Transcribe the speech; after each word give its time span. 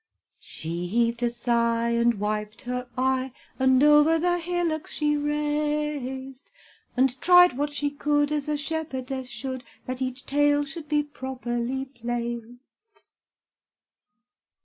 She 0.39 0.87
heaved 0.87 1.21
a 1.21 1.29
sigh, 1.29 1.89
and 1.91 2.15
wiped 2.15 2.61
her 2.63 2.89
eye, 2.97 3.33
And 3.59 3.83
over 3.83 4.17
the 4.17 4.39
hillocks 4.39 4.93
she 4.93 5.15
raced; 5.15 6.51
And 6.97 7.21
tried 7.21 7.55
what 7.55 7.71
she 7.71 7.91
could, 7.91 8.31
as 8.31 8.49
a 8.49 8.57
shepherdess 8.57 9.27
should, 9.29 9.63
That 9.85 10.01
each 10.01 10.25
tail 10.25 10.65
should 10.65 10.89
be 10.89 11.03
properly 11.03 11.85
placed. 11.85 13.03